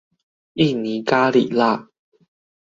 [0.55, 1.87] 印尼咖哩辣